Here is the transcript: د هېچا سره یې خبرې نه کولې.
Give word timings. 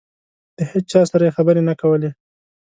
د 0.57 0.57
هېچا 0.71 1.01
سره 1.11 1.23
یې 1.27 1.35
خبرې 1.37 1.61
نه 1.69 1.73
کولې. 1.81 2.09